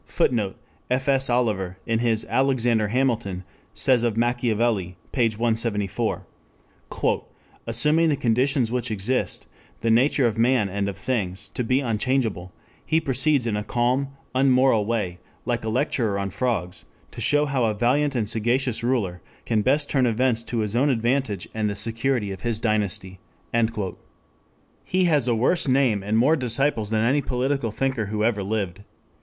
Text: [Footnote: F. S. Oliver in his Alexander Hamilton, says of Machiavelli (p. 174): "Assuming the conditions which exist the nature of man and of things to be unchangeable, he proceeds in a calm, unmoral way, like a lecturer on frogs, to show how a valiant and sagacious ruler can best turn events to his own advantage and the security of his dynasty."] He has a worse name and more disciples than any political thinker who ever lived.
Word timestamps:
[Footnote: 0.07 0.55
F. 0.89 1.07
S. 1.07 1.29
Oliver 1.29 1.77
in 1.85 1.99
his 1.99 2.25
Alexander 2.27 2.87
Hamilton, 2.87 3.43
says 3.71 4.01
of 4.01 4.17
Machiavelli 4.17 4.97
(p. 5.11 5.29
174): 5.29 6.23
"Assuming 7.67 8.09
the 8.09 8.15
conditions 8.15 8.71
which 8.71 8.89
exist 8.89 9.45
the 9.81 9.91
nature 9.91 10.25
of 10.25 10.39
man 10.39 10.69
and 10.69 10.89
of 10.89 10.97
things 10.97 11.49
to 11.49 11.63
be 11.63 11.81
unchangeable, 11.81 12.51
he 12.83 12.99
proceeds 12.99 13.45
in 13.45 13.55
a 13.55 13.63
calm, 13.63 14.07
unmoral 14.33 14.87
way, 14.87 15.19
like 15.45 15.63
a 15.63 15.69
lecturer 15.69 16.17
on 16.17 16.31
frogs, 16.31 16.83
to 17.11 17.21
show 17.21 17.45
how 17.45 17.65
a 17.65 17.75
valiant 17.75 18.15
and 18.15 18.27
sagacious 18.27 18.83
ruler 18.83 19.21
can 19.45 19.61
best 19.61 19.87
turn 19.87 20.07
events 20.07 20.41
to 20.41 20.61
his 20.61 20.75
own 20.75 20.89
advantage 20.89 21.47
and 21.53 21.69
the 21.69 21.75
security 21.75 22.31
of 22.31 22.41
his 22.41 22.59
dynasty."] 22.59 23.19
He 24.83 25.03
has 25.03 25.27
a 25.27 25.35
worse 25.35 25.67
name 25.67 26.01
and 26.01 26.17
more 26.17 26.35
disciples 26.35 26.89
than 26.89 27.03
any 27.03 27.21
political 27.21 27.69
thinker 27.69 28.07
who 28.07 28.23
ever 28.23 28.41
lived. 28.41 28.81